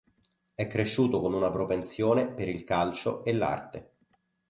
È 0.55 0.65
cresciuto 0.65 1.21
con 1.21 1.35
una 1.35 1.51
propensione 1.51 2.25
per 2.27 2.49
il 2.49 2.63
calcio 2.63 3.23
e 3.23 3.33
l'arte. 3.33 3.91